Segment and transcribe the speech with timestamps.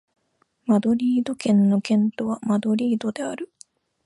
[0.65, 3.51] マドリード県の県都はマドリードである